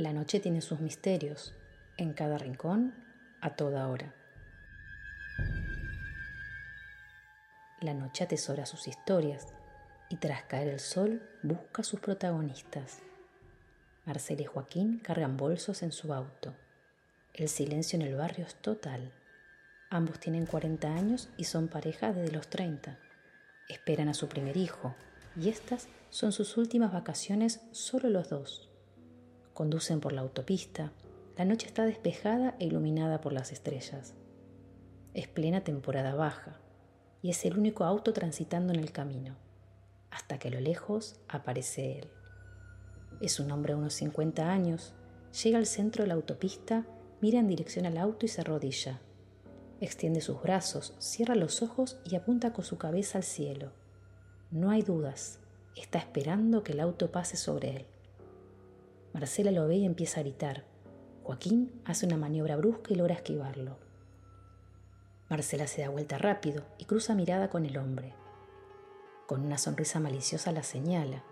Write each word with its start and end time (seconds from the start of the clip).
La 0.00 0.14
noche 0.14 0.40
tiene 0.40 0.62
sus 0.62 0.80
misterios, 0.80 1.52
en 1.98 2.14
cada 2.14 2.38
rincón, 2.38 2.94
a 3.42 3.50
toda 3.50 3.86
hora. 3.86 4.14
La 7.82 7.92
noche 7.92 8.24
atesora 8.24 8.64
sus 8.64 8.88
historias 8.88 9.48
y 10.08 10.16
tras 10.16 10.44
caer 10.44 10.68
el 10.68 10.80
sol 10.80 11.20
busca 11.42 11.82
a 11.82 11.84
sus 11.84 12.00
protagonistas. 12.00 13.00
Marcela 14.06 14.40
y 14.40 14.46
Joaquín 14.46 15.00
cargan 15.00 15.36
bolsos 15.36 15.82
en 15.82 15.92
su 15.92 16.14
auto. 16.14 16.54
El 17.34 17.50
silencio 17.50 17.98
en 17.98 18.06
el 18.06 18.14
barrio 18.16 18.46
es 18.46 18.54
total. 18.54 19.12
Ambos 19.90 20.18
tienen 20.18 20.46
40 20.46 20.94
años 20.94 21.28
y 21.36 21.44
son 21.44 21.68
pareja 21.68 22.14
desde 22.14 22.32
los 22.32 22.48
30. 22.48 22.98
Esperan 23.68 24.08
a 24.08 24.14
su 24.14 24.28
primer 24.28 24.56
hijo 24.56 24.94
y 25.36 25.50
estas 25.50 25.88
son 26.08 26.32
sus 26.32 26.56
últimas 26.56 26.90
vacaciones 26.90 27.60
solo 27.72 28.08
los 28.08 28.30
dos. 28.30 28.69
Conducen 29.60 30.00
por 30.00 30.14
la 30.14 30.22
autopista. 30.22 30.90
La 31.36 31.44
noche 31.44 31.66
está 31.66 31.84
despejada 31.84 32.56
e 32.58 32.64
iluminada 32.64 33.20
por 33.20 33.34
las 33.34 33.52
estrellas. 33.52 34.14
Es 35.12 35.28
plena 35.28 35.64
temporada 35.64 36.14
baja 36.14 36.58
y 37.20 37.28
es 37.28 37.44
el 37.44 37.58
único 37.58 37.84
auto 37.84 38.14
transitando 38.14 38.72
en 38.72 38.80
el 38.80 38.90
camino, 38.90 39.36
hasta 40.10 40.38
que 40.38 40.48
a 40.48 40.52
lo 40.52 40.60
lejos 40.60 41.20
aparece 41.28 41.98
él. 41.98 42.08
Es 43.20 43.38
un 43.38 43.50
hombre 43.50 43.74
de 43.74 43.80
unos 43.80 43.92
50 43.92 44.50
años, 44.50 44.94
llega 45.44 45.58
al 45.58 45.66
centro 45.66 46.04
de 46.04 46.08
la 46.08 46.14
autopista, 46.14 46.86
mira 47.20 47.38
en 47.38 47.46
dirección 47.46 47.84
al 47.84 47.98
auto 47.98 48.24
y 48.24 48.30
se 48.30 48.40
arrodilla. 48.40 49.02
Extiende 49.82 50.22
sus 50.22 50.40
brazos, 50.40 50.94
cierra 51.00 51.34
los 51.34 51.60
ojos 51.60 51.98
y 52.06 52.16
apunta 52.16 52.54
con 52.54 52.64
su 52.64 52.78
cabeza 52.78 53.18
al 53.18 53.24
cielo. 53.24 53.72
No 54.50 54.70
hay 54.70 54.80
dudas, 54.80 55.38
está 55.76 55.98
esperando 55.98 56.64
que 56.64 56.72
el 56.72 56.80
auto 56.80 57.12
pase 57.12 57.36
sobre 57.36 57.76
él. 57.76 57.86
Marcela 59.12 59.50
lo 59.50 59.66
ve 59.66 59.76
y 59.76 59.84
empieza 59.84 60.20
a 60.20 60.22
gritar. 60.22 60.64
Joaquín 61.24 61.80
hace 61.84 62.06
una 62.06 62.16
maniobra 62.16 62.56
brusca 62.56 62.92
y 62.92 62.96
logra 62.96 63.14
esquivarlo. 63.14 63.76
Marcela 65.28 65.66
se 65.66 65.82
da 65.82 65.88
vuelta 65.90 66.18
rápido 66.18 66.64
y 66.78 66.84
cruza 66.84 67.14
mirada 67.14 67.50
con 67.50 67.64
el 67.64 67.76
hombre. 67.78 68.14
Con 69.26 69.44
una 69.44 69.58
sonrisa 69.58 70.00
maliciosa 70.00 70.50
la 70.50 70.62
señala. 70.62 71.22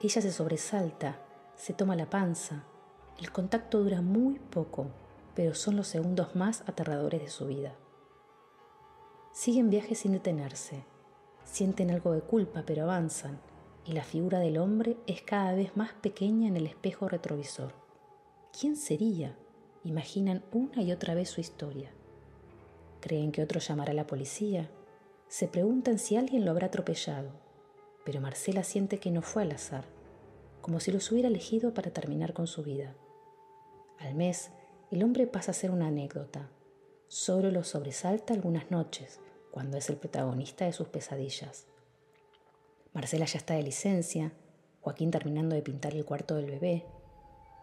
Ella 0.00 0.22
se 0.22 0.32
sobresalta, 0.32 1.18
se 1.56 1.74
toma 1.74 1.96
la 1.96 2.08
panza. 2.08 2.64
El 3.18 3.30
contacto 3.30 3.82
dura 3.82 4.00
muy 4.00 4.38
poco, 4.38 4.86
pero 5.34 5.54
son 5.54 5.76
los 5.76 5.86
segundos 5.86 6.34
más 6.34 6.62
aterradores 6.66 7.20
de 7.20 7.28
su 7.28 7.46
vida. 7.46 7.74
Siguen 9.32 9.68
viaje 9.68 9.94
sin 9.94 10.12
detenerse. 10.12 10.84
Sienten 11.44 11.90
algo 11.90 12.12
de 12.12 12.22
culpa, 12.22 12.62
pero 12.66 12.84
avanzan, 12.84 13.38
y 13.86 13.92
la 13.92 14.04
figura 14.04 14.38
del 14.38 14.58
hombre 14.58 14.96
es 15.06 15.22
cada 15.22 15.54
vez 15.54 15.76
más 15.76 15.92
pequeña 15.94 16.48
en 16.48 16.56
el 16.56 16.66
espejo 16.66 17.08
retrovisor. 17.08 17.72
¿Quién 18.58 18.76
sería? 18.76 19.36
Imaginan 19.84 20.42
una 20.52 20.82
y 20.82 20.92
otra 20.92 21.14
vez 21.14 21.30
su 21.30 21.40
historia. 21.40 21.90
Creen 23.00 23.32
que 23.32 23.42
otro 23.42 23.60
llamará 23.60 23.92
a 23.92 23.94
la 23.94 24.06
policía. 24.06 24.70
Se 25.28 25.48
preguntan 25.48 25.98
si 25.98 26.16
alguien 26.16 26.44
lo 26.44 26.50
habrá 26.50 26.66
atropellado 26.66 27.50
pero 28.04 28.20
Marcela 28.20 28.64
siente 28.64 28.98
que 28.98 29.10
no 29.10 29.22
fue 29.22 29.42
al 29.42 29.52
azar, 29.52 29.84
como 30.60 30.80
si 30.80 30.90
los 30.92 31.10
hubiera 31.12 31.28
elegido 31.28 31.74
para 31.74 31.90
terminar 31.90 32.32
con 32.32 32.46
su 32.46 32.62
vida. 32.62 32.94
Al 33.98 34.14
mes, 34.14 34.50
el 34.90 35.02
hombre 35.02 35.26
pasa 35.26 35.50
a 35.50 35.54
ser 35.54 35.70
una 35.70 35.88
anécdota. 35.88 36.48
Solo 37.08 37.50
lo 37.50 37.64
sobresalta 37.64 38.34
algunas 38.34 38.70
noches, 38.70 39.20
cuando 39.50 39.76
es 39.76 39.90
el 39.90 39.96
protagonista 39.96 40.64
de 40.64 40.72
sus 40.72 40.88
pesadillas. 40.88 41.66
Marcela 42.92 43.24
ya 43.24 43.38
está 43.38 43.54
de 43.54 43.62
licencia, 43.62 44.32
Joaquín 44.80 45.10
terminando 45.10 45.54
de 45.54 45.62
pintar 45.62 45.94
el 45.94 46.04
cuarto 46.04 46.36
del 46.36 46.46
bebé. 46.46 46.84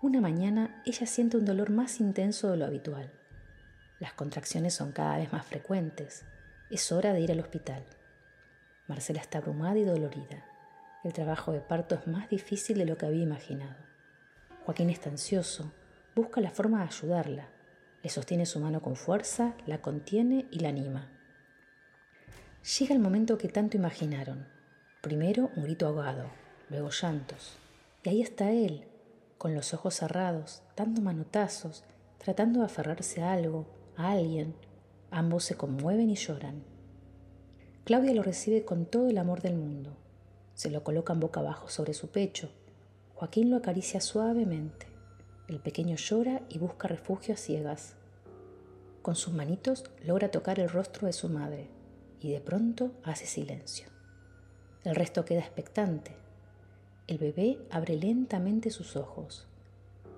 Una 0.02 0.22
mañana 0.22 0.82
ella 0.86 1.06
siente 1.06 1.38
un 1.38 1.46
dolor 1.46 1.70
más 1.70 2.00
intenso 2.00 2.52
de 2.52 2.58
lo 2.58 2.66
habitual. 2.66 3.12
Las 4.00 4.14
contracciones 4.14 4.76
son 4.76 4.92
cada 4.92 5.18
vez 5.18 5.34
más 5.34 5.46
frecuentes. 5.46 6.24
Es 6.70 6.92
hora 6.92 7.14
de 7.14 7.22
ir 7.22 7.32
al 7.32 7.40
hospital. 7.40 7.84
Marcela 8.88 9.20
está 9.20 9.40
abrumada 9.40 9.78
y 9.78 9.84
dolorida. 9.84 10.46
El 11.04 11.14
trabajo 11.14 11.52
de 11.52 11.62
parto 11.62 11.96
es 11.96 12.08
más 12.08 12.30
difícil 12.30 12.78
de 12.78 12.86
lo 12.86 12.98
que 12.98 13.08
había 13.08 13.24
imaginado. 13.24 13.76
Joaquín 14.66 14.90
está 14.90 15.10
ansioso, 15.10 15.72
busca 16.16 16.42
la 16.42 16.52
forma 16.52 16.80
de 16.80 16.88
ayudarla. 16.88 17.50
Le 18.04 18.10
sostiene 18.10 18.46
su 18.46 18.60
mano 18.60 18.82
con 18.82 18.96
fuerza, 18.96 19.56
la 19.66 19.82
contiene 19.82 20.46
y 20.52 20.60
la 20.60 20.70
anima. 20.70 21.10
Llega 22.78 22.94
el 22.94 23.02
momento 23.02 23.38
que 23.38 23.50
tanto 23.50 23.78
imaginaron. 23.78 24.57
Primero 25.08 25.52
un 25.56 25.64
grito 25.64 25.88
ahogado, 25.88 26.26
luego 26.68 26.90
llantos. 26.90 27.56
Y 28.04 28.10
ahí 28.10 28.22
está 28.22 28.52
él, 28.52 28.84
con 29.38 29.56
los 29.56 29.74
ojos 29.74 29.96
cerrados, 29.96 30.64
dando 30.76 31.02
manotazos, 31.02 31.86
tratando 32.18 32.60
de 32.60 32.66
aferrarse 32.66 33.22
a 33.22 33.32
algo, 33.32 33.68
a 33.96 34.12
alguien. 34.12 34.54
Ambos 35.10 35.46
se 35.46 35.56
conmueven 35.56 36.10
y 36.10 36.16
lloran. 36.16 36.62
Claudia 37.86 38.14
lo 38.14 38.22
recibe 38.22 38.66
con 38.66 38.86
todo 38.86 39.08
el 39.08 39.18
amor 39.18 39.42
del 39.42 39.56
mundo. 39.56 39.96
Se 40.56 40.70
lo 40.70 40.84
colocan 40.84 41.22
boca 41.22 41.40
abajo 41.40 41.70
sobre 41.70 41.94
su 41.94 42.10
pecho. 42.10 42.50
Joaquín 43.16 43.50
lo 43.50 43.56
acaricia 43.56 44.02
suavemente. 44.02 44.88
El 45.48 45.62
pequeño 45.62 45.96
llora 45.96 46.42
y 46.50 46.60
busca 46.60 46.90
refugio 46.90 47.34
a 47.34 47.38
ciegas. 47.38 47.96
Con 49.02 49.16
sus 49.16 49.34
manitos 49.34 49.86
logra 50.04 50.32
tocar 50.32 50.60
el 50.60 50.68
rostro 50.68 51.08
de 51.08 51.14
su 51.14 51.30
madre 51.30 51.70
y 52.20 52.34
de 52.34 52.42
pronto 52.42 52.92
hace 53.06 53.26
silencio. 53.26 53.97
El 54.84 54.96
resto 54.96 55.26
queda 55.26 55.40
expectante. 55.40 56.16
El 57.08 57.18
bebé 57.18 57.60
abre 57.70 57.96
lentamente 57.96 58.70
sus 58.70 58.96
ojos. 58.96 59.48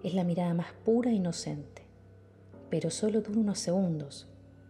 Es 0.03 0.13
la 0.13 0.23
mirada 0.23 0.53
más 0.53 0.73
pura 0.85 1.11
e 1.11 1.15
inocente, 1.15 1.83
pero 2.69 2.89
solo 2.89 3.21
dura 3.21 3.39
unos 3.39 3.59
segundos 3.59 4.27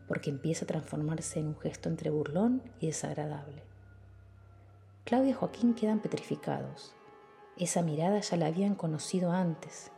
porque 0.10 0.32
empieza 0.32 0.66
a 0.66 0.68
transformarse 0.68 1.40
en 1.40 1.50
un 1.50 1.58
gesto 1.60 1.88
entre 1.88 2.10
burlón 2.10 2.64
y 2.80 2.88
desagradable. 2.88 3.62
Claudia 5.06 5.30
y 5.30 5.34
Joaquín 5.34 5.76
quedan 5.76 6.00
petrificados. 6.00 6.96
Esa 7.58 7.84
mirada 7.84 8.20
ya 8.20 8.36
la 8.36 8.48
habían 8.48 8.74
conocido 8.74 9.32
antes. 9.32 9.92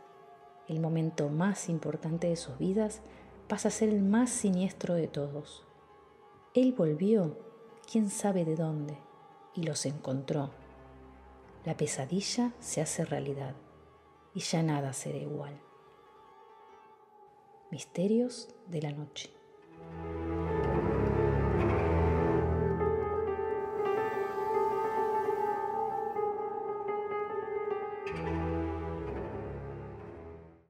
El 0.68 0.80
momento 0.80 1.30
más 1.30 1.70
importante 1.70 2.28
de 2.28 2.36
sus 2.36 2.58
vidas 2.58 3.00
pasa 3.48 3.68
a 3.68 3.70
ser 3.70 3.88
el 3.88 4.02
más 4.02 4.28
siniestro 4.28 4.94
de 4.94 5.08
todos. 5.08 5.64
Él 6.52 6.74
volvió, 6.74 7.38
quién 7.90 8.10
sabe 8.10 8.44
de 8.44 8.56
dónde, 8.56 8.98
y 9.54 9.62
los 9.62 9.86
encontró. 9.86 10.50
La 11.64 11.76
pesadilla 11.76 12.52
se 12.60 12.80
hace 12.80 13.04
realidad 13.04 13.54
y 14.34 14.40
ya 14.40 14.62
nada 14.62 14.92
será 14.92 15.18
igual. 15.18 15.60
Misterios 17.70 18.48
de 18.66 18.82
la 18.82 18.92
noche. 18.92 19.41